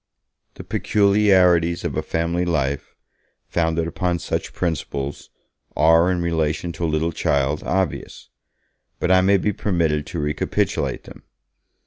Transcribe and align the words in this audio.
The 0.55 0.63
peculiarities 0.63 1.83
of 1.83 1.95
a 1.95 2.01
family 2.01 2.43
life, 2.43 2.95
founded 3.45 3.85
upon 3.85 4.17
such 4.17 4.51
principles, 4.51 5.29
are, 5.77 6.09
in 6.09 6.23
relation 6.23 6.71
to 6.71 6.83
a 6.85 6.89
little 6.89 7.11
child, 7.11 7.61
obvious; 7.61 8.29
but 8.99 9.11
I 9.11 9.21
may 9.21 9.37
be 9.37 9.53
permitted 9.53 10.07
to 10.07 10.19
recapitulate 10.19 11.03
them. 11.03 11.21